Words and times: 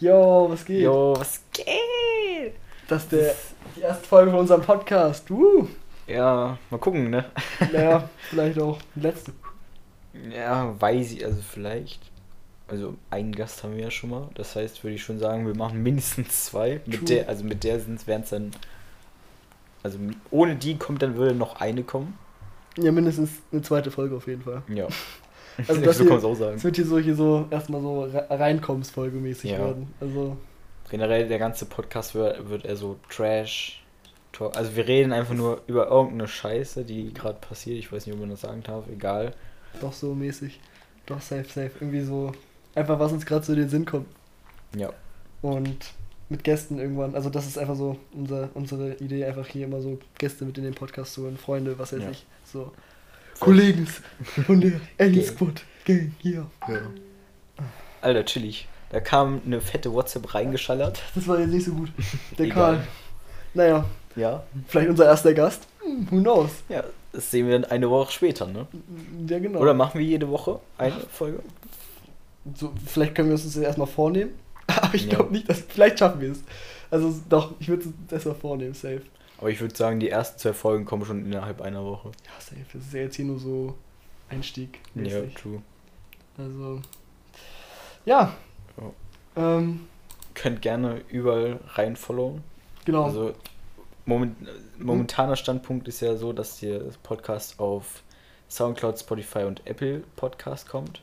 Yo, 0.00 0.46
was 0.48 0.64
geht? 0.64 0.82
Jo, 0.82 1.14
was 1.14 1.42
geht? 1.52 2.54
Das 2.88 3.02
ist 3.02 3.12
der, 3.12 3.34
die 3.76 3.82
erste 3.82 4.06
Folge 4.06 4.30
von 4.30 4.40
unserem 4.40 4.62
Podcast. 4.62 5.30
Woo. 5.30 5.68
Ja, 6.06 6.56
mal 6.70 6.78
gucken, 6.78 7.10
ne? 7.10 7.26
Naja, 7.72 8.08
vielleicht 8.30 8.58
auch 8.58 8.78
die 8.94 9.00
letzte. 9.00 9.32
Ja, 10.34 10.74
weiß 10.80 11.12
ich, 11.12 11.22
also 11.22 11.42
vielleicht. 11.42 12.00
Also 12.66 12.94
einen 13.10 13.32
Gast 13.34 13.62
haben 13.62 13.76
wir 13.76 13.84
ja 13.84 13.90
schon 13.90 14.08
mal. 14.08 14.28
Das 14.34 14.56
heißt, 14.56 14.82
würde 14.82 14.94
ich 14.94 15.02
schon 15.02 15.18
sagen, 15.18 15.46
wir 15.46 15.54
machen 15.54 15.82
mindestens 15.82 16.46
zwei. 16.46 16.78
True. 16.78 16.82
Mit 16.86 17.08
der, 17.10 17.28
also 17.28 17.44
mit 17.44 17.62
der 17.62 17.86
wären 18.06 18.22
es 18.22 18.30
dann. 18.30 18.52
Also 19.82 19.98
ohne 20.30 20.56
die 20.56 20.78
kommt 20.78 21.02
dann 21.02 21.16
würde 21.16 21.34
noch 21.34 21.60
eine 21.60 21.82
kommen. 21.82 22.16
Ja, 22.78 22.90
mindestens 22.90 23.32
eine 23.52 23.60
zweite 23.60 23.90
Folge 23.90 24.16
auf 24.16 24.26
jeden 24.26 24.42
Fall. 24.42 24.62
Ja. 24.68 24.88
Also 25.68 25.80
das 25.82 25.98
so 25.98 26.04
hier- 26.04 26.24
auch 26.24 26.34
sagen. 26.34 26.56
Es 26.56 26.64
wird 26.64 26.76
hier 26.76 26.86
so, 26.86 26.98
hier 26.98 27.14
so 27.14 27.46
erstmal 27.50 27.80
so 27.80 28.02
Re- 28.04 28.26
Reinkommensfolge-mäßig 28.30 29.50
Ja. 29.50 29.58
werden. 29.58 29.92
Also, 30.00 30.36
Generell 30.90 31.28
der 31.28 31.38
ganze 31.38 31.66
Podcast 31.66 32.14
wird, 32.14 32.48
wird 32.48 32.64
eher 32.64 32.76
so 32.76 32.96
Trash. 33.08 33.82
Talk. 34.32 34.56
Also 34.56 34.74
wir 34.76 34.86
reden 34.86 35.12
einfach 35.12 35.34
nur 35.34 35.60
über 35.66 35.88
irgendeine 35.88 36.26
Scheiße, 36.28 36.84
die 36.84 37.12
gerade 37.14 37.38
passiert. 37.40 37.78
Ich 37.78 37.92
weiß 37.92 38.06
nicht, 38.06 38.14
ob 38.14 38.20
man 38.20 38.30
das 38.30 38.40
sagen 38.42 38.62
darf. 38.62 38.84
Egal. 38.92 39.34
doch 39.80 39.92
so 39.92 40.14
mäßig. 40.14 40.58
Doch, 41.06 41.20
safe, 41.20 41.44
safe. 41.44 41.70
Irgendwie 41.80 42.02
so. 42.02 42.32
Einfach, 42.74 42.98
was 43.00 43.12
uns 43.12 43.26
gerade 43.26 43.44
so 43.44 43.52
in 43.52 43.58
den 43.60 43.68
Sinn 43.68 43.84
kommt. 43.84 44.06
Ja. 44.76 44.90
Und 45.42 45.92
mit 46.28 46.44
Gästen 46.44 46.78
irgendwann. 46.78 47.14
Also, 47.16 47.28
das 47.30 47.46
ist 47.46 47.58
einfach 47.58 47.74
so 47.74 47.96
unser, 48.12 48.50
unsere 48.54 48.94
Idee, 48.94 49.24
einfach 49.24 49.46
hier 49.48 49.64
immer 49.66 49.80
so 49.80 49.98
Gäste 50.18 50.44
mit 50.44 50.56
in 50.58 50.64
den 50.64 50.74
Podcast 50.74 51.14
zu 51.14 51.22
holen. 51.22 51.36
Freunde, 51.36 51.76
was 51.78 51.92
weiß 51.92 52.02
Ja. 52.02 52.10
ich. 52.10 52.24
So. 52.44 52.70
Kollegen 53.40 53.86
von 54.46 54.60
der 54.60 54.80
Alien. 54.98 55.24
Squad 55.24 55.62
Gang 55.84 56.12
hier. 56.18 56.46
Alter, 58.02 58.24
chillig. 58.24 58.68
Da 58.90 59.00
kam 59.00 59.40
eine 59.46 59.60
fette 59.60 59.92
WhatsApp 59.92 60.34
reingeschallert. 60.34 61.00
Das 61.14 61.26
war 61.28 61.38
jetzt 61.38 61.50
nicht 61.50 61.64
so 61.64 61.72
gut. 61.72 61.90
Der 62.38 62.46
Egal. 62.46 62.56
Karl. 62.76 62.86
Naja, 63.54 63.84
Ja. 64.16 64.42
vielleicht 64.68 64.90
unser 64.90 65.06
erster 65.06 65.32
Gast. 65.34 65.66
Hm, 65.82 66.08
Who 66.10 66.20
knows? 66.20 66.50
Ja, 66.68 66.84
das 67.12 67.30
sehen 67.30 67.46
wir 67.48 67.58
dann 67.58 67.70
eine 67.70 67.88
Woche 67.90 68.12
später, 68.12 68.46
ne? 68.46 68.66
Ja, 69.28 69.38
genau. 69.38 69.60
Oder 69.60 69.74
machen 69.74 69.98
wir 69.98 70.06
jede 70.06 70.28
Woche 70.28 70.60
eine 70.78 70.94
Folge? 71.12 71.40
So, 72.54 72.72
vielleicht 72.86 73.14
können 73.14 73.28
wir 73.28 73.34
uns 73.34 73.44
das 73.44 73.54
jetzt 73.54 73.64
erstmal 73.64 73.86
vornehmen. 73.86 74.30
Aber 74.66 74.94
ich 74.94 75.04
Ja. 75.06 75.10
glaube 75.16 75.32
nicht, 75.32 75.48
dass. 75.48 75.60
Vielleicht 75.68 75.98
schaffen 75.98 76.20
wir 76.20 76.32
es. 76.32 76.42
Also 76.90 77.14
doch, 77.28 77.52
ich 77.60 77.68
würde 77.68 77.84
es 78.06 78.12
erstmal 78.12 78.34
vornehmen, 78.34 78.74
safe. 78.74 79.02
Aber 79.40 79.48
ich 79.50 79.60
würde 79.60 79.74
sagen, 79.74 79.98
die 80.00 80.10
ersten 80.10 80.38
zwei 80.38 80.52
Folgen 80.52 80.84
kommen 80.84 81.04
schon 81.04 81.24
innerhalb 81.24 81.60
einer 81.62 81.82
Woche. 81.84 82.10
Ja, 82.26 82.32
safe. 82.40 82.56
Das 82.72 82.82
ist 82.86 82.92
ja 82.92 83.00
jetzt 83.00 83.16
hier 83.16 83.24
nur 83.24 83.38
so 83.38 83.74
Einstieg. 84.28 84.78
Ja, 84.94 85.22
true. 85.40 85.62
Also. 86.38 86.80
Ja. 88.04 88.34
Ähm, 89.36 89.80
Könnt 90.34 90.62
gerne 90.62 91.00
überall 91.08 91.58
rein 91.74 91.96
followen. 91.96 92.42
genau. 92.84 93.04
Also 93.04 93.32
moment, 94.06 94.36
momentaner 94.78 95.36
Standpunkt 95.36 95.86
ist 95.88 96.00
ja 96.00 96.16
so, 96.16 96.32
dass 96.32 96.60
der 96.60 96.80
Podcast 97.02 97.58
auf 97.60 98.02
Soundcloud, 98.48 98.98
Spotify 98.98 99.40
und 99.44 99.66
Apple 99.66 100.02
Podcast 100.16 100.68
kommt. 100.68 101.02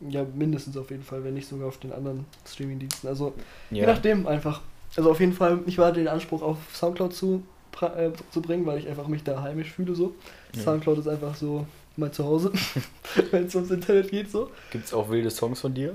ja, 0.00 0.24
mindestens 0.34 0.76
auf 0.76 0.90
jeden 0.90 1.02
Fall, 1.02 1.22
wenn 1.24 1.34
nicht 1.34 1.48
sogar 1.48 1.68
auf 1.68 1.78
den 1.78 1.92
anderen 1.92 2.24
Streaming-Diensten. 2.46 3.08
Also, 3.08 3.32
je 3.70 3.80
Ja. 3.82 3.86
nachdem 3.86 4.26
einfach. 4.26 4.60
Also 4.96 5.10
auf 5.10 5.20
jeden 5.20 5.32
Fall, 5.34 5.60
ich 5.66 5.78
war 5.78 5.92
den 5.92 6.08
Anspruch 6.08 6.42
auf 6.42 6.56
Soundcloud 6.74 7.12
zu, 7.14 7.42
äh, 7.82 8.12
zu 8.30 8.40
bringen, 8.42 8.66
weil 8.66 8.78
ich 8.78 8.88
einfach 8.88 9.08
mich 9.08 9.22
da 9.24 9.42
heimisch 9.42 9.72
fühle 9.72 9.94
so. 9.94 10.14
Ja. 10.54 10.62
Soundcloud 10.62 10.98
ist 10.98 11.08
einfach 11.08 11.34
so 11.34 11.66
mein 11.96 12.12
Zuhause, 12.12 12.52
wenn 13.30 13.46
es 13.46 13.54
ums 13.54 13.70
Internet 13.70 14.10
geht 14.10 14.30
so. 14.30 14.50
Gibt 14.70 14.86
es 14.86 14.94
auch 14.94 15.08
wilde 15.08 15.30
Songs 15.30 15.60
von 15.60 15.74
dir? 15.74 15.94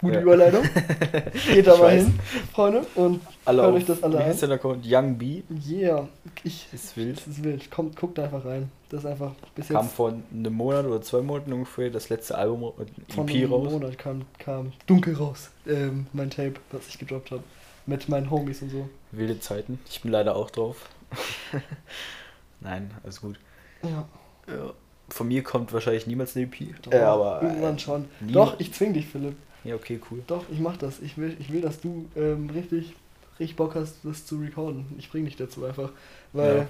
Gute 0.00 0.14
Ja. 0.14 0.20
Überleitung. 0.20 0.62
Geht 1.52 1.66
da 1.66 1.76
mal 1.76 1.90
hin, 1.90 2.18
Freunde. 2.52 2.86
Und 2.94 3.20
Alle 3.44 3.62
Hört 3.62 3.74
euch 3.74 3.84
das 3.84 4.02
alle 4.02 4.24
an? 4.24 4.36
der 4.40 4.50
Account? 4.52 4.86
Young 4.86 5.18
B 5.18 5.42
yeah, 5.68 6.06
ich, 6.44 6.68
ist 6.72 6.96
wild. 6.96 7.16
das 7.18 7.26
ist 7.26 7.42
wild. 7.42 7.68
Kommt, 7.70 7.96
guckt 7.96 8.18
einfach 8.20 8.44
rein. 8.44 8.70
Das 8.90 9.00
ist 9.00 9.06
einfach 9.06 9.32
bis 9.56 9.68
Kam 9.68 9.86
jetzt 9.86 9.94
vor 9.94 10.12
einem 10.32 10.52
Monat 10.52 10.86
oder 10.86 11.02
zwei 11.02 11.20
Monaten 11.20 11.52
ungefähr 11.52 11.90
das 11.90 12.10
letzte 12.10 12.38
Album 12.38 12.72
EP 13.08 13.18
einem 13.18 13.52
raus. 13.52 13.72
Monat 13.72 13.98
kam, 13.98 14.22
kam 14.38 14.72
dunkel 14.86 15.14
raus. 15.14 15.50
Ähm, 15.66 16.06
mein 16.12 16.30
Tape, 16.30 16.54
was 16.70 16.86
ich 16.86 16.98
gedroppt 16.98 17.32
habe. 17.32 17.42
Mit 17.88 18.08
meinen 18.08 18.30
Homies 18.30 18.60
und 18.62 18.70
so. 18.70 18.88
Wilde 19.12 19.40
Zeiten. 19.40 19.78
Ich 19.88 20.02
bin 20.02 20.12
leider 20.12 20.36
auch 20.36 20.50
drauf. 20.50 20.88
Nein, 22.60 22.90
alles 23.02 23.20
gut. 23.20 23.38
Ja, 23.82 24.06
Ja. 24.46 24.72
Von 25.10 25.28
mir 25.28 25.42
kommt 25.42 25.72
wahrscheinlich 25.72 26.06
niemals 26.06 26.36
eine 26.36 26.44
EP. 26.44 26.74
doch, 26.82 26.92
Äh, 26.92 26.98
aber 26.98 27.40
irgendwann 27.42 27.76
äh, 27.76 27.78
schon. 27.78 28.04
nie- 28.20 28.32
Doch, 28.32 28.60
ich 28.60 28.74
zwing 28.74 28.92
dich, 28.92 29.06
Philipp. 29.06 29.36
Ja, 29.64 29.74
okay, 29.74 29.98
cool. 30.10 30.22
Doch, 30.26 30.44
ich 30.52 30.58
mach 30.60 30.76
das. 30.76 31.00
Ich 31.00 31.16
will, 31.16 31.34
ich 31.38 31.50
will 31.50 31.62
dass 31.62 31.80
du 31.80 32.06
ähm, 32.14 32.50
richtig, 32.50 32.94
richtig 33.40 33.56
Bock 33.56 33.74
hast, 33.74 33.96
das 34.02 34.26
zu 34.26 34.36
recorden. 34.38 34.84
Ich 34.98 35.10
bring 35.10 35.24
dich 35.24 35.36
dazu 35.36 35.64
einfach. 35.64 35.92
Weil 36.34 36.56
Ja. 36.58 36.66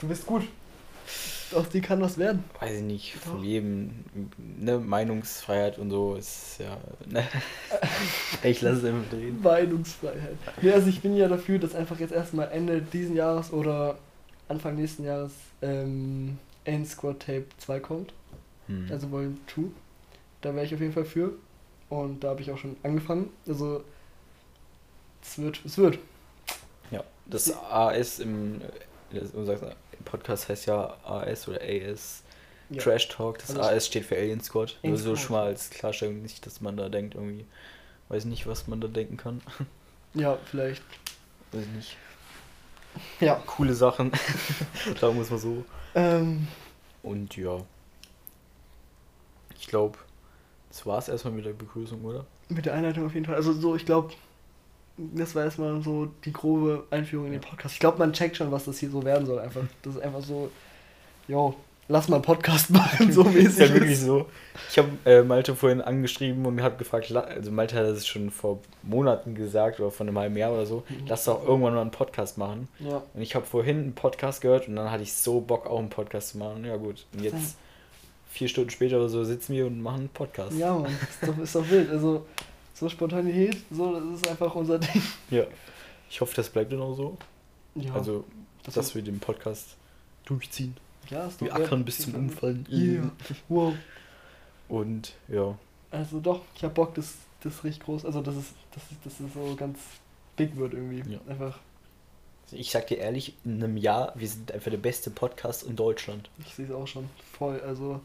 du 0.00 0.08
bist 0.08 0.26
gut. 0.26 0.42
Aus 1.54 1.68
dir 1.68 1.82
kann 1.82 2.00
was 2.00 2.16
werden. 2.16 2.44
Weiß 2.60 2.76
ich 2.78 2.82
nicht, 2.82 3.14
von 3.16 3.36
Doch. 3.38 3.44
jedem, 3.44 4.04
ne, 4.38 4.78
Meinungsfreiheit 4.78 5.78
und 5.78 5.90
so 5.90 6.14
ist 6.14 6.58
ja, 6.58 6.78
ne. 7.06 7.26
ich 8.42 8.62
lasse 8.62 8.78
es 8.78 8.84
einfach 8.84 9.10
drehen. 9.10 9.40
Meinungsfreiheit. 9.42 10.36
Ja, 10.62 10.72
also 10.74 10.88
ich 10.88 11.00
bin 11.02 11.14
ja 11.16 11.28
dafür, 11.28 11.58
dass 11.58 11.74
einfach 11.74 11.98
jetzt 12.00 12.12
erstmal 12.12 12.50
Ende 12.50 12.80
diesen 12.80 13.14
Jahres 13.16 13.52
oder 13.52 13.98
Anfang 14.48 14.76
nächsten 14.76 15.04
Jahres 15.04 15.32
ähm, 15.60 16.38
End 16.64 16.88
Squad 16.88 17.20
Tape 17.20 17.44
2 17.58 17.80
kommt. 17.80 18.12
Hm. 18.68 18.88
Also 18.90 19.10
Volume 19.10 19.36
2. 19.54 19.62
Da 20.40 20.54
wäre 20.54 20.64
ich 20.64 20.74
auf 20.74 20.80
jeden 20.80 20.92
Fall 20.92 21.04
für. 21.04 21.32
Und 21.90 22.24
da 22.24 22.30
habe 22.30 22.40
ich 22.40 22.50
auch 22.50 22.58
schon 22.58 22.76
angefangen. 22.82 23.28
Also 23.46 23.84
es 25.22 25.38
wird, 25.38 25.60
es 25.64 25.76
wird. 25.76 25.98
ja, 26.90 27.04
das 27.26 27.52
AS 27.70 28.18
im, 28.20 28.56
äh, 28.56 28.58
das- 28.60 28.70
du 29.20 29.44
sagst, 29.44 29.62
im 29.64 30.04
Podcast 30.04 30.48
heißt 30.48 30.66
ja 30.66 30.96
AS 31.04 31.46
oder 31.48 31.60
AS 31.62 32.22
Ja. 32.70 32.82
Trash 32.82 33.08
Talk. 33.08 33.38
Das 33.38 33.50
Also 33.50 33.62
AS 33.62 33.86
steht 33.86 34.04
für 34.06 34.16
Alien 34.16 34.40
Squad. 34.40 34.78
Nur 34.82 34.96
so 34.96 35.14
schon 35.16 35.36
mal 35.36 35.46
als 35.46 35.70
Klarstellung, 35.70 36.22
nicht, 36.22 36.44
dass 36.46 36.60
man 36.60 36.76
da 36.76 36.88
denkt 36.88 37.14
irgendwie, 37.14 37.44
weiß 38.08 38.24
nicht, 38.26 38.46
was 38.46 38.66
man 38.68 38.80
da 38.80 38.88
denken 38.88 39.16
kann. 39.16 39.40
Ja, 40.14 40.36
vielleicht. 40.44 40.82
Weiß 41.52 41.64
nicht. 41.74 41.96
Ja. 43.20 43.36
Coole 43.46 43.72
Sachen. 43.72 44.12
Sagen 45.00 45.14
wir 45.16 45.22
es 45.22 45.30
mal 45.30 45.38
so. 45.38 45.64
Ähm, 45.94 46.46
Und 47.02 47.34
ja. 47.38 47.62
Ich 49.58 49.68
glaube, 49.68 49.96
das 50.68 50.84
war 50.84 50.98
es 50.98 51.08
erstmal 51.08 51.32
mit 51.32 51.46
der 51.46 51.54
Begrüßung, 51.54 52.04
oder? 52.04 52.26
mit 52.50 52.66
der 52.66 52.74
Einleitung 52.74 53.06
auf 53.06 53.14
jeden 53.14 53.24
Fall. 53.24 53.36
Also 53.36 53.54
so, 53.54 53.74
ich 53.74 53.86
glaube, 53.86 54.12
das 54.96 55.34
war 55.34 55.44
erstmal 55.44 55.80
so 55.82 56.08
die 56.24 56.32
grobe 56.32 56.84
Einführung 56.90 57.26
in 57.26 57.32
den 57.32 57.40
Podcast. 57.40 57.74
Ich 57.74 57.80
glaube, 57.80 57.98
man 57.98 58.12
checkt 58.12 58.36
schon, 58.36 58.50
was 58.52 58.64
das 58.64 58.78
hier 58.78 58.90
so 58.90 59.04
werden 59.04 59.26
soll. 59.26 59.38
Einfach. 59.38 59.62
Das 59.82 59.96
ist 59.96 60.02
einfach 60.02 60.22
so, 60.22 60.50
yo, 61.28 61.54
lass 61.88 62.08
mal 62.08 62.16
einen 62.16 62.24
Podcast 62.24 62.70
machen, 62.70 63.10
so 63.12 63.24
mäßig. 63.24 63.44
ist 63.46 63.58
ja 63.58 63.74
wirklich 63.74 63.98
so. 64.00 64.26
Ich 64.70 64.78
habe 64.78 64.88
äh, 65.04 65.22
Malte 65.22 65.54
vorhin 65.56 65.80
angeschrieben 65.80 66.44
und 66.46 66.62
hat 66.62 66.78
gefragt, 66.78 67.10
also 67.14 67.50
Malte 67.50 67.76
hat 67.76 67.86
es 67.86 68.06
schon 68.06 68.30
vor 68.30 68.60
Monaten 68.82 69.34
gesagt 69.34 69.80
oder 69.80 69.90
vor 69.90 70.06
einem 70.06 70.18
halben 70.18 70.36
Jahr 70.36 70.52
oder 70.52 70.66
so, 70.66 70.82
Mhm. 70.88 71.06
lass 71.08 71.24
doch 71.24 71.42
irgendwann 71.46 71.74
mal 71.74 71.80
einen 71.80 71.90
Podcast 71.90 72.38
machen. 72.38 72.68
Ja. 72.78 73.02
Und 73.14 73.20
ich 73.22 73.34
habe 73.34 73.46
vorhin 73.46 73.78
einen 73.78 73.94
Podcast 73.94 74.40
gehört 74.42 74.68
und 74.68 74.76
dann 74.76 74.90
hatte 74.90 75.02
ich 75.02 75.12
so 75.14 75.40
Bock, 75.40 75.66
auch 75.66 75.78
einen 75.78 75.90
Podcast 75.90 76.30
zu 76.30 76.38
machen. 76.38 76.64
Ja 76.64 76.76
gut, 76.76 77.06
und 77.14 77.22
jetzt 77.22 77.56
vier 78.30 78.48
Stunden 78.48 78.70
später 78.70 78.96
oder 78.96 79.08
so 79.10 79.24
sitzen 79.24 79.54
wir 79.54 79.66
und 79.66 79.82
machen 79.82 80.00
einen 80.00 80.08
Podcast. 80.08 80.56
Ja, 80.56 80.74
Mann, 80.74 80.86
ist 80.92 81.28
doch, 81.28 81.38
ist 81.38 81.54
doch 81.54 81.68
wild. 81.70 81.90
Also, 81.90 82.24
so 82.74 82.88
Spontanität, 82.88 83.56
so, 83.70 83.92
das 83.98 84.18
ist 84.20 84.28
einfach 84.28 84.54
unser 84.54 84.78
Ding. 84.78 85.02
Ja. 85.30 85.44
Ich 86.10 86.20
hoffe, 86.20 86.34
das 86.36 86.50
bleibt 86.50 86.72
dann 86.72 86.80
auch 86.80 86.94
so. 86.94 87.16
Ja, 87.74 87.94
also, 87.94 88.24
das 88.64 88.74
dass 88.74 88.88
ist- 88.88 88.94
wir 88.94 89.02
den 89.02 89.18
Podcast 89.20 89.76
durchziehen. 90.24 90.76
ja, 91.08 91.26
ist 91.26 91.40
doch 91.40 91.46
Wir 91.46 91.54
ackern 91.54 91.84
bis 91.84 91.98
zum 92.00 92.14
Umfallen. 92.14 92.66
Yeah. 92.70 93.10
Wow. 93.48 93.74
Und 94.68 95.14
ja, 95.28 95.56
Also 95.90 96.20
doch, 96.20 96.42
ich 96.54 96.64
hab 96.64 96.74
Bock, 96.74 96.94
dass 96.94 97.14
das 97.42 97.64
richtig 97.64 97.84
groß, 97.84 98.04
also 98.04 98.20
dass 98.20 98.36
es, 98.36 98.52
dass 98.72 98.82
es, 98.90 99.00
dass 99.04 99.20
es 99.20 99.34
so 99.34 99.54
ganz 99.56 99.78
big 100.36 100.56
wird 100.56 100.74
irgendwie. 100.74 101.02
Ja. 101.12 101.18
Einfach, 101.28 101.58
ich 102.50 102.70
sag 102.70 102.86
dir 102.86 102.98
ehrlich, 102.98 103.34
in 103.44 103.62
einem 103.62 103.76
Jahr, 103.76 104.12
wir 104.14 104.28
sind 104.28 104.52
einfach 104.52 104.70
der 104.70 104.78
beste 104.78 105.10
Podcast 105.10 105.62
in 105.64 105.76
Deutschland. 105.76 106.30
ich 106.46 106.54
sehe 106.54 106.66
es 106.66 106.70
auch 106.72 106.86
schon 106.86 107.08
voll. 107.32 107.60
Also, 107.60 108.00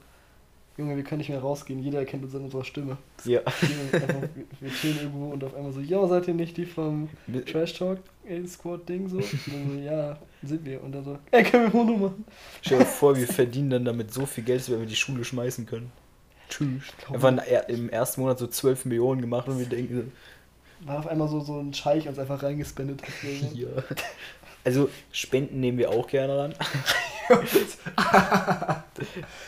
Junge, 0.77 0.95
wir 0.95 1.03
können 1.03 1.17
nicht 1.19 1.29
mehr 1.29 1.39
rausgehen, 1.39 1.81
jeder 1.81 1.99
erkennt 1.99 2.23
uns 2.23 2.35
an 2.35 2.43
unserer 2.43 2.63
Stimme. 2.63 2.97
Ja. 3.25 3.41
Wir, 3.61 3.99
einfach, 4.01 4.21
wir, 4.35 4.45
wir 4.59 4.69
chillen 4.71 4.97
irgendwo 4.97 5.29
und 5.31 5.43
auf 5.43 5.55
einmal 5.55 5.71
so, 5.71 5.79
ja, 5.79 6.05
seid 6.07 6.27
ihr 6.27 6.35
nicht 6.35 6.55
die 6.55 6.65
vom 6.67 7.09
Trash 7.47 7.73
Talk 7.73 7.97
Squad 8.47 8.87
Ding 8.87 9.07
so? 9.09 9.19
So, 9.19 9.79
ja, 9.83 10.19
sind 10.43 10.63
wir. 10.65 10.83
Und 10.83 10.91
dann 10.91 11.03
so, 11.03 11.17
ey, 11.31 11.43
können 11.43 11.63
wir 11.65 11.71
Foto 11.71 11.97
machen? 11.97 12.25
Stell 12.61 12.79
dir 12.79 12.85
vor, 12.85 13.15
wir 13.17 13.27
verdienen 13.27 13.71
dann 13.71 13.85
damit 13.85 14.13
so 14.13 14.25
viel 14.27 14.43
Geld, 14.43 14.59
dass 14.59 14.69
wir 14.69 14.77
die 14.85 14.95
Schule 14.95 15.23
schmeißen 15.25 15.65
können. 15.65 15.91
Tschüss. 16.49 16.83
Einfach 17.11 17.29
in- 17.31 17.75
im 17.75 17.89
ersten 17.89 18.21
Monat 18.21 18.37
so 18.37 18.45
12 18.47 18.85
Millionen 18.85 19.19
gemacht 19.21 19.47
und 19.47 19.57
wir 19.59 19.65
denken, 19.65 20.11
War 20.81 20.99
auf 20.99 21.07
einmal 21.07 21.27
so, 21.27 21.39
so 21.39 21.59
ein 21.59 21.73
Scheich 21.73 22.07
uns 22.07 22.19
einfach 22.19 22.43
reingespendet. 22.43 23.01
so, 23.23 23.47
ja. 23.57 23.67
Also, 24.63 24.89
Spenden 25.11 25.59
nehmen 25.59 25.77
wir 25.79 25.89
auch 25.89 26.07
gerne 26.07 26.37
ran. 26.37 26.53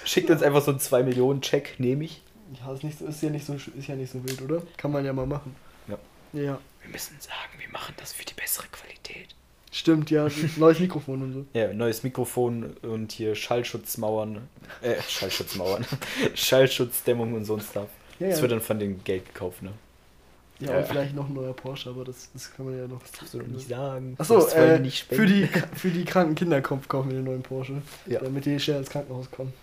Schickt 0.06 0.30
uns 0.30 0.44
einfach 0.44 0.62
so 0.64 0.72
einen 0.72 0.80
2 0.80 1.04
Millionen 1.04 1.42
Check, 1.42 1.80
nehme 1.80 2.06
ich. 2.06 2.22
Ja, 2.60 2.74
ist, 2.74 2.84
nicht 2.84 2.98
so, 3.00 3.06
ist, 3.06 3.22
ja 3.22 3.30
nicht 3.30 3.46
so, 3.46 3.54
ist 3.54 3.88
ja 3.88 3.96
nicht 3.96 4.12
so 4.12 4.24
wild, 4.24 4.42
oder? 4.42 4.62
Kann 4.78 4.92
man 4.92 5.06
ja 5.06 5.14
mal 5.14 5.26
machen. 5.28 5.56
Ja. 5.88 5.98
Ja. 6.34 6.60
Wir 6.81 6.92
müssen 6.92 7.16
sagen, 7.20 7.60
wir 7.60 7.70
machen 7.72 7.94
das 7.98 8.14
für 8.14 8.26
die 8.26 8.34
bessere 8.34 8.68
Qualität. 8.72 9.36
Stimmt, 9.72 10.10
ja. 10.10 10.28
Neues 10.58 10.80
Mikrofon 10.80 11.22
und 11.22 11.34
so. 11.34 11.46
Ja, 11.54 11.72
neues 11.74 12.04
Mikrofon 12.04 12.76
und 12.81 13.12
hier 13.12 13.36
Schallschutzmauern. 13.36 14.48
Äh, 14.81 14.96
Schallschutzmauern. 15.08 15.86
Schallschutzdämmung 16.36 17.34
und 17.34 17.46
so 17.46 17.56
ein 17.56 17.62
Stuff. 17.62 17.90
Ja, 18.20 18.28
Das 18.30 18.38
ja. 18.38 18.42
wird 18.42 18.52
dann 18.54 18.62
von 18.62 18.80
dem 18.80 19.04
Geld 19.04 19.26
gekauft, 19.26 19.62
ne? 19.62 19.72
Ja, 20.59 20.71
Ja. 20.73 20.77
und 20.79 20.88
vielleicht 20.88 21.15
noch 21.15 21.27
ein 21.29 21.33
neuer 21.33 21.53
Porsche, 21.53 21.89
aber 21.89 22.03
das, 22.03 22.29
das 22.33 22.51
kann 22.53 22.65
man 22.65 22.77
ja 22.77 22.88
noch. 22.88 23.01
Das 23.01 23.11
darfst 23.13 23.33
du 23.33 23.39
doch 23.39 23.47
nicht 23.47 23.67
sagen. 23.69 24.15
Achso, 24.17 24.45
äh, 24.47 24.79
nicht 24.79 25.03
für, 25.06 25.25
die, 25.25 25.47
für 25.73 25.89
die 25.89 26.03
kranken 26.06 26.35
Kinder 26.35 26.61
kaufen 26.61 27.09
wir 27.09 27.15
den 27.17 27.23
neuen 27.23 27.41
Porsche. 27.44 27.81
Ja. 28.06 28.19
Damit 28.19 28.45
die 28.45 28.59
schnell 28.59 28.77
ins 28.79 28.89
Krankenhaus 28.89 29.31
kommen. 29.31 29.53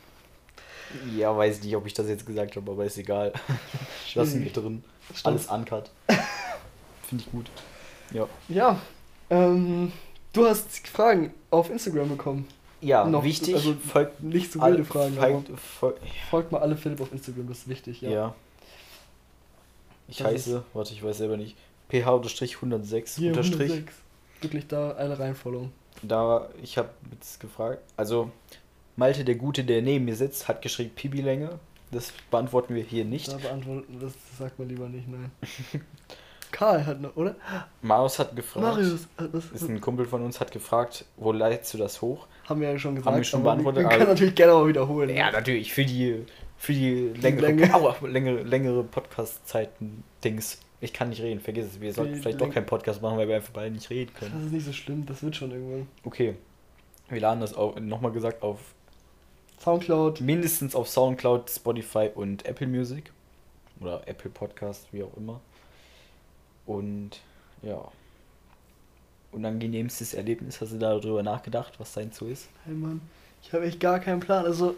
Ja, 1.17 1.37
weiß 1.37 1.63
nicht, 1.63 1.75
ob 1.77 1.87
ich 1.87 1.95
das 1.95 2.09
jetzt 2.09 2.25
gesagt 2.25 2.57
habe, 2.57 2.71
aber 2.71 2.85
ist 2.85 2.97
egal. 2.97 3.33
Lassen 4.15 4.43
wir 4.45 4.53
drin. 4.53 4.83
Stimmt. 5.15 5.27
Alles 5.27 5.47
uncut. 5.47 5.91
Finde 7.09 7.25
ich 7.25 7.31
gut. 7.31 7.51
Ja. 8.13 8.27
Ja, 8.49 8.81
ähm, 9.31 9.93
du 10.33 10.47
hast 10.47 10.87
Fragen 10.89 11.35
auf 11.51 11.71
Instagram 11.71 12.09
bekommen. 12.11 12.47
Ja, 12.81 13.05
Noch- 13.05 13.25
wichtig. 13.25 13.55
also 13.55 13.75
folgt 13.75 14.23
Nicht 14.23 14.53
so 14.53 14.61
alle 14.61 14.77
wilde 14.79 14.85
Fragen, 14.87 15.15
folgt, 15.17 15.49
folgt, 15.61 16.01
folgt 16.31 16.53
mal 16.53 16.61
alle 16.61 16.77
Philipp 16.77 17.01
auf 17.01 17.13
Instagram, 17.13 17.49
das 17.49 17.59
ist 17.59 17.69
wichtig, 17.69 18.01
ja. 18.01 18.11
ja. 18.11 18.35
Ich 20.09 20.19
Das 20.19 20.27
heiße, 20.29 20.65
warte, 20.73 20.93
ich 20.93 21.03
weiß 21.03 21.19
selber 21.19 21.37
nicht. 21.37 21.57
ph-106 21.91 23.17
Hier, 23.19 23.31
unterstrich. 23.31 23.71
106. 23.73 23.93
Wirklich 24.41 24.67
da 24.69 24.93
alle 24.93 25.19
reinfollowen. 25.19 25.73
Da, 26.03 26.49
ich 26.63 26.77
habe 26.79 26.91
jetzt 27.13 27.41
gefragt, 27.41 27.81
also 27.97 28.31
Malte, 28.97 29.25
der 29.25 29.35
Gute, 29.37 29.65
der 29.65 29.83
neben 29.83 30.05
mir 30.05 30.15
sitzt, 30.17 30.47
hat 30.49 30.63
geschrieben 30.63 30.91
Pipi-Länge. 30.95 31.59
Das 31.91 32.13
beantworten 32.31 32.75
wir 32.75 32.83
hier 32.83 33.05
nicht. 33.05 33.29
Da 33.33 33.37
beantworten, 33.37 33.99
das 34.01 34.13
sagt 34.39 34.59
man 34.59 34.69
lieber 34.69 34.89
nicht, 34.89 35.09
nein. 35.09 35.31
Karl 36.53 36.87
hat 36.87 37.01
noch, 37.01 37.15
oder? 37.17 37.35
Marius 37.83 38.19
hat 38.19 38.35
gefragt. 38.35 38.65
Marius 38.65 39.07
hat 39.19 39.35
das. 39.35 39.47
Ist 39.51 39.69
ein 39.69 39.81
Kumpel 39.81 40.07
von 40.07 40.23
uns, 40.23 40.41
hat 40.41 40.53
gefragt, 40.53 41.05
wo 41.17 41.33
leitest 41.33 41.75
du 41.75 41.79
das 41.79 42.01
hoch? 42.01 42.27
Haben 42.49 42.61
wir 42.61 42.71
ja 42.73 42.79
schon 42.79 42.95
gesagt. 42.95 43.07
Haben 43.11 43.17
wir 43.21 43.25
schon 43.25 43.43
beantwortet, 43.43 43.83
Wir 43.83 43.89
können 43.89 44.03
aber- 44.03 44.13
natürlich 44.13 44.35
gerne 44.35 44.53
mal 44.53 44.67
wiederholen. 44.69 45.11
Ja, 45.15 45.31
natürlich, 45.33 45.73
für 45.73 45.85
die, 45.85 46.25
für 46.59 46.73
die 46.73 47.09
längere, 47.21 47.47
Länge. 47.47 47.75
Aua, 47.75 47.97
längere, 48.07 48.43
längere 48.43 48.83
Podcast-Zeiten-Dings. 48.85 50.61
Ich 50.81 50.93
kann 50.93 51.09
nicht 51.09 51.23
reden, 51.23 51.41
vergiss 51.41 51.67
es. 51.67 51.81
Wir 51.81 51.93
sollten 51.93 52.15
Die 52.15 52.21
vielleicht 52.21 52.41
doch 52.41 52.47
Läng- 52.47 52.53
keinen 52.53 52.67
Podcast 52.67 53.01
machen, 53.03 53.17
weil 53.19 53.29
wir 53.29 53.37
einfach 53.37 53.53
beide 53.53 53.75
nicht 53.75 53.89
reden 53.91 54.13
können. 54.15 54.33
Das 54.35 54.45
ist 54.45 54.53
nicht 54.53 54.67
so 54.67 54.73
schlimm, 54.73 55.07
das 55.07 55.23
wird 55.23 55.37
schon 55.37 55.51
irgendwann. 55.51 55.89
Okay. 56.05 56.35
Wir 57.09 57.21
laden 57.21 57.41
das 57.41 57.55
auch, 57.55 57.79
nochmal 57.81 58.13
gesagt, 58.13 58.43
auf 58.43 58.59
Soundcloud, 59.61 60.21
mindestens 60.21 60.75
auf 60.75 60.89
Soundcloud, 60.89 61.51
Spotify 61.51 62.11
und 62.15 62.45
Apple 62.47 62.67
Music. 62.67 63.13
Oder 63.81 64.07
Apple 64.07 64.31
Podcast, 64.31 64.87
wie 64.93 65.03
auch 65.03 65.17
immer. 65.17 65.41
Und 66.67 67.21
ja. 67.63 67.91
Unangenehmstes 69.33 70.15
Erlebnis, 70.15 70.61
hast 70.61 70.73
du 70.73 70.79
darüber 70.79 71.23
nachgedacht, 71.23 71.79
was 71.79 71.93
dein 71.93 72.11
so 72.13 72.27
ist? 72.27 72.49
hey 72.65 72.75
Mann, 72.75 73.01
ich 73.43 73.53
habe 73.53 73.67
echt 73.67 73.81
gar 73.81 73.99
keinen 74.01 74.21
Plan. 74.21 74.45
Also, 74.47 74.77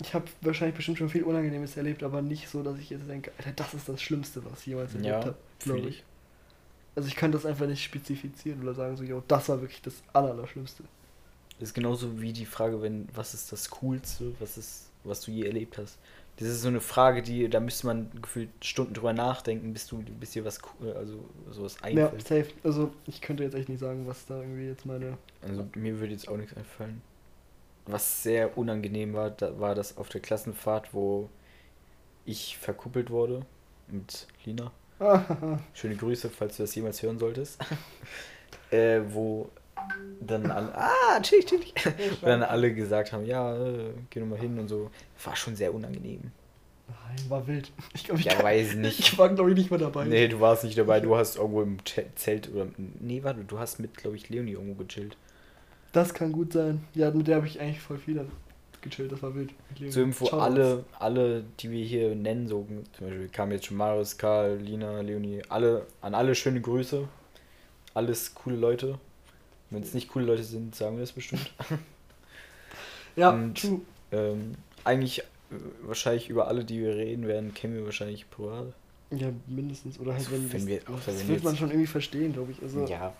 ich 0.00 0.14
habe 0.14 0.24
wahrscheinlich 0.40 0.76
bestimmt 0.76 0.98
schon 0.98 1.08
viel 1.08 1.22
Unangenehmes 1.22 1.76
erlebt, 1.76 2.02
aber 2.02 2.20
nicht 2.22 2.48
so, 2.48 2.62
dass 2.62 2.78
ich 2.78 2.90
jetzt 2.90 3.08
denke, 3.08 3.32
Alter, 3.38 3.52
das 3.52 3.74
ist 3.74 3.88
das 3.88 4.02
Schlimmste, 4.02 4.44
was 4.44 4.60
ich 4.60 4.66
jemals 4.66 4.94
erlebt 4.94 5.08
Ja, 5.08 5.24
habe, 5.24 5.34
glaube 5.60 5.88
ich. 5.88 6.02
Also 6.96 7.08
ich 7.08 7.16
kann 7.16 7.32
das 7.32 7.44
einfach 7.46 7.66
nicht 7.66 7.82
spezifizieren 7.82 8.62
oder 8.62 8.74
sagen 8.74 8.96
so, 8.96 9.02
jo, 9.04 9.22
das 9.26 9.48
war 9.48 9.60
wirklich 9.60 9.82
das 9.82 9.94
Aller- 10.12 10.30
Allerschlimmste. 10.30 10.84
Das 11.58 11.68
ist 11.70 11.74
genauso 11.74 12.20
wie 12.20 12.32
die 12.32 12.46
Frage, 12.46 12.82
wenn, 12.82 13.08
was 13.14 13.34
ist 13.34 13.52
das 13.52 13.70
Coolste, 13.70 14.32
was 14.40 14.58
ist, 14.58 14.90
was 15.04 15.20
du 15.20 15.30
je 15.30 15.46
erlebt 15.46 15.78
hast. 15.78 15.98
Das 16.36 16.48
ist 16.48 16.62
so 16.62 16.68
eine 16.68 16.80
Frage, 16.80 17.22
die, 17.22 17.48
da 17.48 17.60
müsste 17.60 17.86
man 17.86 18.10
gefühlt 18.20 18.50
Stunden 18.60 18.92
drüber 18.94 19.12
nachdenken, 19.12 19.72
bis 19.72 19.86
du, 19.86 19.98
bis 19.98 20.32
dir 20.32 20.44
was, 20.44 20.58
cool- 20.80 20.92
also 20.92 21.24
sowas 21.50 21.76
Ja, 21.90 22.06
einfällt. 22.08 22.26
safe. 22.26 22.46
Also 22.64 22.92
ich 23.06 23.20
könnte 23.20 23.44
jetzt 23.44 23.54
echt 23.54 23.68
nicht 23.68 23.78
sagen, 23.78 24.06
was 24.08 24.26
da 24.26 24.40
irgendwie 24.40 24.66
jetzt 24.66 24.84
meine... 24.84 25.16
Also 25.42 25.64
mir 25.76 26.00
würde 26.00 26.12
jetzt 26.12 26.26
auch 26.28 26.36
nichts 26.36 26.56
einfallen. 26.56 27.02
Was 27.86 28.22
sehr 28.22 28.56
unangenehm 28.56 29.12
war, 29.14 29.30
da 29.30 29.58
war 29.60 29.74
das 29.74 29.96
auf 29.98 30.08
der 30.08 30.20
Klassenfahrt, 30.22 30.94
wo 30.94 31.28
ich 32.24 32.56
verkuppelt 32.56 33.10
wurde 33.10 33.42
mit 33.88 34.26
Lina. 34.44 34.72
Schöne 35.74 35.96
Grüße, 35.96 36.30
falls 36.30 36.56
du 36.56 36.62
das 36.62 36.74
jemals 36.74 37.02
hören 37.02 37.18
solltest. 37.18 37.58
äh, 38.70 39.00
wo 39.10 39.50
dann 40.20 40.50
alle, 40.50 40.74
ah, 40.78 41.20
chillig, 41.20 41.44
chillig. 41.46 41.74
Und 42.22 42.28
dann 42.28 42.42
alle 42.42 42.72
gesagt 42.72 43.12
haben, 43.12 43.26
ja, 43.26 43.54
äh, 43.54 43.90
geh 44.08 44.20
noch 44.20 44.28
mal 44.28 44.38
hin 44.38 44.58
und 44.58 44.68
so. 44.68 44.90
War 45.22 45.36
schon 45.36 45.54
sehr 45.56 45.74
unangenehm. 45.74 46.30
Nein, 46.88 47.30
war 47.30 47.46
wild. 47.46 47.70
Ich 47.92 48.04
glaube, 48.04 48.20
ich, 48.20 48.26
Ja, 48.26 48.34
kann- 48.34 48.44
weiß 48.44 48.74
nicht. 48.76 48.98
ich 49.00 49.18
war 49.18 49.28
glaube 49.28 49.50
ich 49.50 49.56
nicht 49.56 49.70
mehr 49.70 49.80
dabei. 49.80 50.04
Nee, 50.04 50.28
du 50.28 50.40
warst 50.40 50.64
nicht 50.64 50.78
dabei, 50.78 51.00
du 51.00 51.16
hast 51.16 51.36
irgendwo 51.36 51.60
im 51.62 51.78
Zelt 52.14 52.50
oder. 52.50 52.68
Nee, 53.00 53.22
warte, 53.24 53.44
du 53.44 53.58
hast 53.58 53.78
mit, 53.78 53.94
glaube 53.96 54.16
ich, 54.16 54.30
Leonie 54.30 54.52
irgendwo 54.52 54.82
gechillt. 54.84 55.16
Das 55.94 56.12
kann 56.12 56.30
gut 56.32 56.52
sein. 56.52 56.84
Ja, 56.94 57.10
mit 57.10 57.26
der 57.28 57.36
habe 57.36 57.46
ich 57.46 57.58
eigentlich 57.60 57.80
voll 57.80 57.96
viel 57.98 58.26
gechillt, 58.82 59.10
das 59.12 59.22
war 59.22 59.34
wild. 59.34 59.50
Zur 59.90 60.02
Info, 60.02 60.26
alle, 60.36 60.84
alle, 60.98 61.42
die 61.60 61.70
wir 61.70 61.84
hier 61.84 62.14
nennen, 62.14 62.46
so 62.48 62.66
zum 62.92 63.06
Beispiel 63.06 63.28
kamen 63.28 63.52
jetzt 63.52 63.64
schon 63.66 63.78
Marius, 63.78 64.18
Karl, 64.18 64.56
Lina, 64.58 65.00
Leonie, 65.00 65.40
alle, 65.48 65.86
an 66.02 66.14
alle 66.14 66.34
schöne 66.34 66.60
Grüße. 66.60 67.08
Alles 67.94 68.34
coole 68.34 68.56
Leute. 68.56 68.98
Wenn 69.70 69.82
es 69.82 69.94
nicht 69.94 70.08
coole 70.08 70.26
Leute 70.26 70.42
sind, 70.42 70.74
sagen 70.74 70.96
wir 70.96 71.00
das 71.00 71.12
bestimmt. 71.12 71.50
Ja, 73.16 73.30
und- 73.30 73.56
true. 73.60 73.80
ähm, 74.10 74.54
eigentlich 74.82 75.20
äh, 75.20 75.24
wahrscheinlich 75.82 76.28
über 76.28 76.48
alle, 76.48 76.64
die 76.64 76.80
wir 76.80 76.96
reden 76.96 77.26
werden, 77.28 77.54
kennen 77.54 77.74
wir 77.76 77.84
wahrscheinlich 77.84 78.28
privat. 78.28 78.72
Ja, 79.12 79.28
mindestens. 79.46 80.00
Oder 80.00 80.14
halt, 80.14 80.24
Also, 80.24 80.32
wenn, 80.32 80.52
wenn 80.52 80.58
das, 80.58 80.66
wir- 80.66 80.80
auch 80.92 81.00
das 81.06 81.20
wenn 81.20 81.28
wird 81.28 81.44
man 81.44 81.56
schon 81.56 81.70
irgendwie 81.70 81.86
verstehen, 81.86 82.32
glaube 82.32 82.50
ich. 82.52 82.60
Also, 82.60 82.84
Ja. 82.86 83.12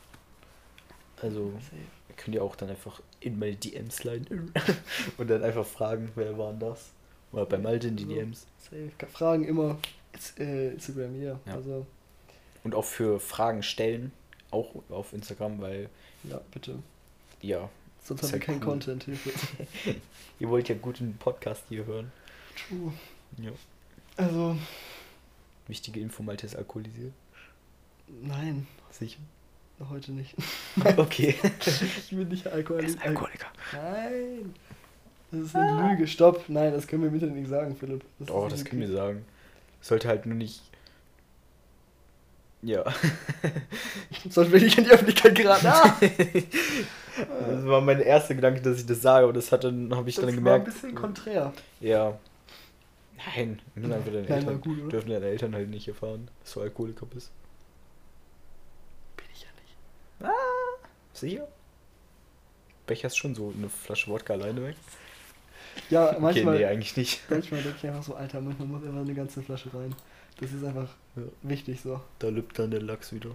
Also, 1.23 1.53
Safe. 1.61 1.77
Könnt 2.17 2.35
ihr 2.35 2.43
auch 2.43 2.57
dann 2.57 2.71
einfach 2.71 3.01
in 3.21 3.39
meine 3.39 3.57
DMs 3.57 3.97
sliden 3.97 4.53
und 5.19 5.29
dann 5.31 5.43
einfach 5.43 5.67
fragen, 5.67 6.11
wer 6.15 6.37
war 6.39 6.51
denn 6.51 6.61
das? 6.61 6.91
Oder 7.33 7.47
bei 7.47 7.59
Malte 7.59 7.89
in 7.89 7.97
die 7.97 8.05
So. 8.05 8.11
DMs. 8.11 8.47
Safe. 8.59 8.91
Fragen 9.11 9.45
immer. 9.45 9.79
Ins- 10.13 10.35
äh, 10.39 10.69
Instagram, 10.71 11.21
ja. 11.21 11.41
Ja. 11.47 11.55
Also, 11.55 11.87
Und 12.63 12.75
auch 12.75 12.85
für 12.85 13.19
Fragen 13.21 13.63
stellen, 13.63 14.13
auch 14.51 14.75
auf 14.89 15.13
Instagram, 15.13 15.61
weil, 15.61 15.89
ja, 16.23 16.41
bitte. 16.53 16.79
ja, 17.43 17.69
Sonst 18.03 18.23
haben 18.23 18.33
wir 18.33 18.39
ja 18.39 18.45
keinen 18.45 18.59
cool. 18.63 18.65
Content. 18.69 19.05
Hilfe. 19.05 19.31
ihr 20.39 20.49
wollt 20.49 20.69
ja 20.69 20.75
guten 20.77 21.17
Podcast 21.19 21.65
hier 21.69 21.85
hören. 21.87 22.13
True. 22.69 22.93
Ja. 23.39 23.51
Also, 24.17 24.57
Wichtige 25.67 25.99
Info, 26.01 26.23
Malte 26.23 26.47
ist 26.47 26.55
alkoholisiert. 26.57 27.13
nein, 28.23 28.67
Sicher? 28.91 29.19
Heute 29.91 30.13
nicht. 30.13 30.35
Okay. 30.97 31.35
Ich 31.61 32.11
bin 32.11 32.29
nicht 32.29 32.47
Alkoholiker. 32.47 33.03
Alkoholiker. 33.05 33.47
Nein. 33.73 34.55
Das 35.31 35.41
ist 35.41 35.57
eine 35.57 35.91
Lüge. 35.91 36.07
Stopp. 36.07 36.45
Nein, 36.49 36.73
das 36.73 36.87
können 36.87 37.03
wir 37.03 37.09
im 37.09 37.15
Internet 37.15 37.37
nicht 37.37 37.49
sagen, 37.49 37.77
Philipp. 37.77 38.05
Das 38.19 38.31
Oh, 38.31 38.47
ist 38.47 38.53
das 38.55 38.65
können 38.65 38.83
wir 38.83 38.91
sagen. 38.93 39.25
Sollte 39.81 40.09
halt 40.09 40.27
nur 40.27 40.37
nicht. 40.37 40.63
Ja. 42.63 42.83
Sonst 44.31 44.51
will 44.53 44.63
ich 44.63 44.79
in 44.79 44.85
die 44.85 44.91
Öffentlichkeit 44.91 45.35
geraten. 45.35 45.67
Ah! 45.67 45.97
Das 47.49 47.65
war 47.67 47.81
mein 47.81 48.01
erster 48.01 48.35
Gedanke, 48.35 48.61
dass 48.61 48.81
ich 48.81 48.87
das 48.87 49.01
sage, 49.01 49.23
aber 49.23 49.33
das 49.33 49.53
hat 49.53 49.63
dann 49.63 49.95
habe 49.95 50.09
ich 50.09 50.17
das 50.17 50.25
dann 50.25 50.35
war 50.35 50.59
gemerkt. 50.59 50.67
ein 50.67 50.73
bisschen 50.73 50.95
konträr. 50.97 51.53
Ja. 51.79 52.19
Nein, 53.37 53.61
nur 53.77 53.95
einfach 53.95 54.11
deine 54.11 54.23
Nein, 54.23 54.29
war 54.31 54.37
Eltern. 54.55 54.61
gut? 54.61 54.93
Dürfen 54.93 55.11
deine 55.11 55.27
Eltern 55.27 55.55
halt 55.55 55.69
nicht 55.71 55.87
erfahren, 55.87 56.29
dass 56.43 56.55
du 56.55 56.63
Alkoholiker 56.63 57.07
bist. 57.07 57.31
Bin 59.17 59.27
ich 59.33 59.43
ja 59.43 59.49
nicht. 59.61 61.14
Sicher? 61.25 61.49
Becherst 62.87 63.17
schon 63.17 63.35
so 63.35 63.51
eine 63.57 63.71
Flasche 63.71 64.11
Wodka 64.11 64.35
alleine 64.35 64.63
weg? 64.63 64.77
Ja, 65.89 66.15
manchmal, 66.21 66.57
okay, 66.57 66.65
nee, 66.65 66.71
eigentlich 66.71 66.97
nicht. 66.99 67.21
manchmal 67.31 67.63
denke 67.63 67.79
ich 67.79 67.87
einfach 67.87 68.03
so, 68.03 68.15
Alter, 68.15 68.43
manchmal 68.43 68.69
muss 68.69 68.85
einfach 68.85 69.01
eine 69.01 69.15
ganze 69.15 69.41
Flasche 69.43 69.73
rein. 69.73 69.95
Das 70.39 70.53
ist 70.53 70.63
einfach 70.63 70.89
Ja. 71.17 71.23
wichtig 71.43 71.81
so. 71.81 71.99
Da 72.19 72.29
lübt 72.29 72.59
dann 72.59 72.71
der 72.71 72.83
Lachs 72.83 73.11
wieder. 73.15 73.31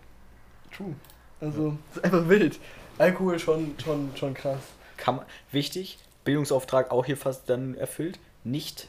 True. 0.72 0.94
Also, 1.42 1.78
das 1.88 1.98
ist 1.98 2.04
einfach 2.04 2.30
wild. 2.30 2.60
Alkohol 3.00 3.40
schon, 3.40 3.74
schon, 3.84 4.16
schon 4.16 4.36
krass. 4.36 4.62
Kann 4.98 5.16
man, 5.16 5.26
wichtig, 5.52 5.98
Bildungsauftrag 6.26 6.92
auch 6.92 7.06
hier 7.06 7.18
fast 7.18 7.50
dann 7.50 7.74
erfüllt. 7.74 8.20
Nicht 8.44 8.88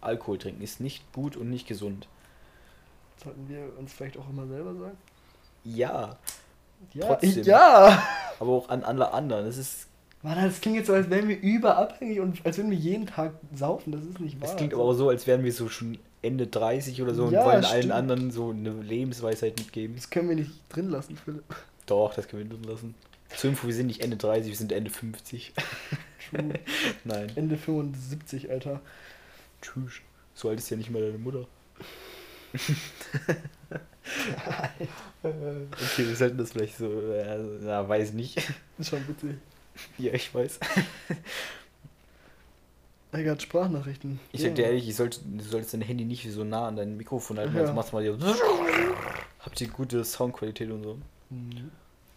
Alkohol 0.00 0.38
trinken 0.38 0.62
ist 0.62 0.80
nicht 0.80 1.12
gut 1.12 1.36
und 1.36 1.50
nicht 1.50 1.66
gesund. 1.66 2.08
Sollten 3.22 3.48
wir 3.50 3.76
uns 3.78 3.92
vielleicht 3.92 4.16
auch 4.16 4.30
immer 4.30 4.46
selber 4.46 4.74
sagen? 4.74 4.96
Ja, 5.64 6.16
Ja, 6.92 7.06
Trotzdem. 7.06 7.42
ja! 7.44 8.02
aber 8.40 8.50
auch 8.52 8.68
an 8.68 8.82
alle 8.84 9.12
anderen. 9.12 9.46
Es 9.46 9.56
ist, 9.56 9.86
Mann, 10.22 10.42
das 10.42 10.60
klingt 10.60 10.76
jetzt 10.76 10.86
so, 10.88 10.92
als 10.94 11.08
wären 11.10 11.28
wir 11.28 11.40
überabhängig 11.40 12.20
und 12.20 12.44
als 12.44 12.56
würden 12.56 12.70
wir 12.70 12.78
jeden 12.78 13.06
Tag 13.06 13.32
saufen. 13.54 13.92
Das 13.92 14.02
ist 14.02 14.20
nicht 14.20 14.40
wahr. 14.40 14.50
es 14.50 14.56
klingt 14.56 14.74
aber 14.74 14.82
auch 14.84 14.92
so, 14.94 15.08
als 15.08 15.26
wären 15.26 15.44
wir 15.44 15.52
so 15.52 15.68
schon 15.68 15.98
Ende 16.22 16.46
30 16.46 17.02
oder 17.02 17.14
so 17.14 17.24
und 17.24 17.32
Ja, 17.32 17.44
wollen 17.44 17.62
stimmt. 17.62 17.74
allen 17.74 17.92
anderen 17.92 18.30
so 18.30 18.50
eine 18.50 18.70
Lebensweisheit 18.70 19.58
mitgeben. 19.58 19.96
Das 19.96 20.08
können 20.10 20.28
wir 20.28 20.36
nicht 20.36 20.50
drin 20.70 20.88
lassen, 20.88 21.16
Philipp. 21.16 21.44
Doch, 21.86 22.14
das 22.14 22.26
können 22.28 22.48
wir 22.50 22.56
drin 22.56 22.64
lassen. 22.64 22.94
Zur 23.36 23.50
Info, 23.50 23.66
wir 23.66 23.74
sind 23.74 23.88
nicht 23.88 24.02
Ende 24.02 24.16
30, 24.16 24.50
wir 24.50 24.56
sind 24.56 24.72
Ende 24.72 24.90
50. 24.90 25.52
True. 26.30 26.54
Nein. 27.04 27.32
Ende 27.36 27.56
75, 27.58 28.50
Alter. 28.50 28.80
Tschüss. 29.60 29.94
So 30.34 30.48
alt 30.48 30.58
ist 30.58 30.70
ja 30.70 30.76
nicht 30.76 30.90
mal 30.90 31.02
deine 31.02 31.18
Mutter. 31.18 31.46
okay, 35.22 35.66
wir 35.98 36.16
sollten 36.16 36.38
das 36.38 36.52
vielleicht 36.52 36.76
so, 36.78 36.86
äh, 37.12 37.38
na, 37.62 37.88
weiß 37.88 38.12
nicht. 38.12 38.40
Schon 38.80 39.06
witzig. 39.08 39.36
Ja, 39.98 40.12
ich 40.12 40.32
weiß. 40.34 40.58
Er 43.12 43.30
hat 43.30 43.42
Sprachnachrichten. 43.42 44.18
Ich 44.32 44.42
sag 44.42 44.54
dir 44.56 44.66
ehrlich, 44.66 44.88
ich 44.88 44.96
sollte, 44.96 45.20
du 45.24 45.44
solltest 45.44 45.74
dein 45.74 45.82
Handy 45.82 46.04
nicht 46.04 46.28
so 46.32 46.42
nah 46.44 46.66
an 46.68 46.76
dein 46.76 46.96
Mikrofon 46.96 47.38
halten, 47.38 47.54
Ja. 47.54 47.66
sonst 47.66 47.76
machst 47.76 47.92
du 47.92 47.96
mal 47.96 48.02
hier. 48.02 48.18
Habt 49.40 49.60
ihr 49.60 49.68
gute 49.68 50.04
Soundqualität 50.04 50.70
und 50.70 50.82
so. 50.82 50.98
Mhm. 51.30 51.70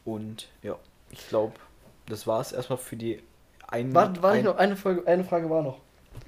Und 0.06 0.48
ja, 0.64 0.78
ich 1.12 1.28
glaube, 1.30 1.54
das 2.08 2.26
war's 2.26 2.52
erstmal 2.52 2.80
für 2.80 2.96
die 2.96 3.22
ein, 3.68 3.94
Warte, 3.94 4.24
warte 4.24 4.40
ein, 4.40 4.46
noch, 4.46 4.58
eine, 4.58 4.76
Folge, 4.76 5.06
eine 5.08 5.24
Frage 5.24 5.50
war 5.50 5.62
noch. 5.62 5.80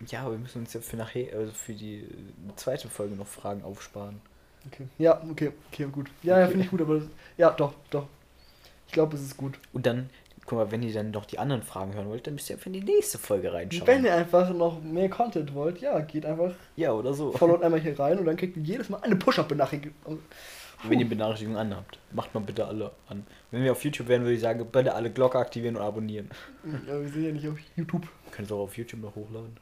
Ja, 0.07 0.21
aber 0.21 0.31
wir 0.31 0.39
müssen 0.39 0.59
uns 0.61 0.73
ja 0.73 0.81
für 0.81 0.97
nachher, 0.97 1.35
also 1.37 1.51
für 1.51 1.73
die 1.73 1.99
äh, 1.99 2.05
zweite 2.55 2.87
Folge 2.89 3.15
noch 3.15 3.27
Fragen 3.27 3.63
aufsparen. 3.63 4.21
Okay. 4.67 4.87
Ja, 4.97 5.21
okay, 5.29 5.51
okay, 5.71 5.87
gut. 5.91 6.09
Ja, 6.23 6.37
ja, 6.37 6.43
Okay. 6.43 6.51
finde 6.51 6.65
ich 6.65 6.71
gut, 6.71 6.81
aber 6.81 6.95
das, 6.99 7.05
ja, 7.37 7.49
doch, 7.51 7.73
doch. 7.89 8.07
Ich 8.87 8.93
glaube, 8.93 9.15
es 9.15 9.21
ist 9.21 9.37
gut. 9.37 9.59
Und 9.71 9.85
dann, 9.85 10.09
guck 10.45 10.57
mal, 10.57 10.71
wenn 10.71 10.83
ihr 10.83 10.93
dann 10.93 11.11
noch 11.11 11.25
die 11.25 11.39
anderen 11.39 11.61
Fragen 11.63 11.93
hören 11.93 12.09
wollt, 12.09 12.25
dann 12.27 12.33
müsst 12.33 12.49
ihr 12.49 12.55
einfach 12.55 12.67
in 12.67 12.73
die 12.73 12.81
nächste 12.81 13.17
Folge 13.17 13.53
reinschauen. 13.53 13.87
Wenn 13.87 14.03
ihr 14.03 14.13
einfach 14.13 14.49
noch 14.53 14.81
mehr 14.81 15.09
Content 15.09 15.53
wollt, 15.53 15.79
ja, 15.79 15.99
geht 15.99 16.25
einfach 16.25 16.53
ja, 16.75 16.91
oder 16.91 17.13
so. 17.13 17.31
Followt 17.31 17.63
einmal 17.63 17.79
hier 17.79 17.97
rein 17.99 18.17
und 18.19 18.25
dann 18.25 18.35
kriegt 18.35 18.57
ihr 18.57 18.63
jedes 18.63 18.89
Mal 18.89 18.97
eine 19.01 19.15
Push-Up-Benachrichtigung. 19.15 20.19
Wenn 20.83 20.99
ihr 20.99 21.09
Benachrichtigungen 21.09 21.59
anhabt, 21.59 21.99
macht 22.13 22.33
mal 22.33 22.39
bitte 22.39 22.65
alle 22.65 22.91
an. 23.07 23.25
Wenn 23.51 23.63
wir 23.63 23.71
auf 23.73 23.83
YouTube 23.83 24.07
wären, 24.07 24.21
würde 24.23 24.35
ich 24.35 24.41
sagen, 24.41 24.65
bitte 24.71 24.95
alle 24.95 25.11
Glocke 25.11 25.37
aktivieren 25.37 25.75
und 25.75 25.81
abonnieren. 25.81 26.29
Ja, 26.87 26.99
wir 27.01 27.09
sind 27.09 27.23
ja 27.25 27.31
nicht 27.31 27.47
auf 27.47 27.57
YouTube. 27.75 28.07
Könnt 28.31 28.49
ihr 28.49 28.55
auch 28.55 28.63
auf 28.63 28.77
YouTube 28.77 29.01
noch 29.01 29.13
hochladen. 29.15 29.57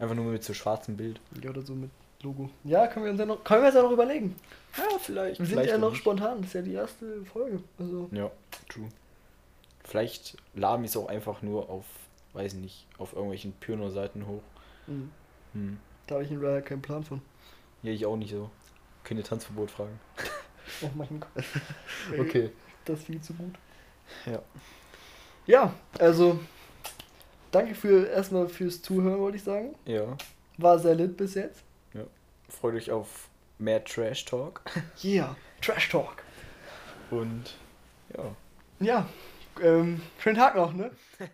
Einfach 0.00 0.14
nur 0.16 0.24
mit 0.24 0.42
so 0.42 0.52
schwarzem 0.54 0.96
Bild. 0.96 1.20
Ja, 1.42 1.50
oder 1.50 1.62
so 1.62 1.74
mit 1.74 1.90
Logo. 2.22 2.50
Ja, 2.64 2.86
können 2.88 3.04
wir 3.04 3.12
uns 3.12 3.20
ja 3.20 3.26
noch, 3.26 3.44
können 3.44 3.62
wir 3.62 3.68
uns 3.68 3.76
ja 3.76 3.82
noch 3.82 3.92
überlegen. 3.92 4.34
Ja, 4.76 4.98
vielleicht. 4.98 5.38
Wir 5.38 5.46
sind 5.46 5.54
vielleicht 5.54 5.70
ja 5.70 5.78
noch 5.78 5.90
nicht. 5.90 6.00
spontan, 6.00 6.38
das 6.38 6.48
ist 6.48 6.54
ja 6.54 6.62
die 6.62 6.72
erste 6.74 7.24
Folge. 7.24 7.62
Also, 7.78 8.08
Ja, 8.12 8.30
true. 8.68 8.88
Vielleicht 9.84 10.36
laden 10.54 10.82
wir 10.82 10.88
es 10.88 10.96
auch 10.96 11.08
einfach 11.08 11.42
nur 11.42 11.68
auf, 11.70 11.84
weiß 12.34 12.54
nicht, 12.54 12.86
auf 12.98 13.12
irgendwelchen 13.12 13.52
Pioneer-Seiten 13.54 14.26
hoch. 14.26 14.42
mh, 14.86 15.08
Hm. 15.54 15.78
da 16.06 16.14
habe 16.16 16.24
ich 16.24 16.30
leider 16.30 16.62
keinen 16.62 16.82
Plan 16.82 17.02
von. 17.04 17.20
Ja, 17.82 17.92
ich 17.92 18.04
auch 18.06 18.16
nicht 18.16 18.30
so. 18.32 18.50
Könnt 19.04 19.18
ihr 19.20 19.24
Tanzverbot 19.24 19.70
fragen. 19.70 19.98
Oh 20.82 20.90
mein 20.94 21.18
Gott. 21.18 21.44
Okay. 22.16 22.50
Das 22.84 23.00
ist 23.00 23.06
viel 23.06 23.20
zu 23.20 23.34
gut. 23.34 23.54
Ja. 24.24 24.40
Ja, 25.46 25.74
also, 25.98 26.38
danke 27.50 27.74
für 27.74 28.06
erstmal 28.06 28.48
fürs 28.48 28.82
Zuhören, 28.82 29.20
wollte 29.20 29.36
ich 29.36 29.44
sagen. 29.44 29.74
Ja. 29.86 30.16
War 30.58 30.78
sehr 30.78 30.94
lit 30.94 31.16
bis 31.16 31.34
jetzt. 31.34 31.62
Freut 32.50 32.74
euch 32.74 32.90
auf 32.90 33.28
mehr 33.58 33.84
Trash 33.84 34.24
Talk. 34.24 34.62
Yeah, 35.04 35.36
Trash 35.62 35.88
Talk. 35.88 36.16
Und 37.10 37.54
ja. 38.16 38.34
Ja, 38.80 39.08
ähm, 39.62 40.02
schönen 40.18 40.36
Tag 40.36 40.56
noch, 40.56 40.72
ne? 40.72 40.90